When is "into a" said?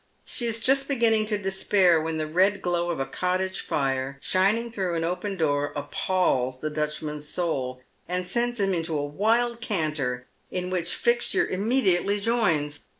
8.73-9.05